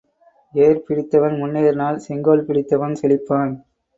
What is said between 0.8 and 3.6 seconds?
பிடித்தவன் முன்னேறினால் செங்கோல் பிடித்தவன் செழிப்பான்.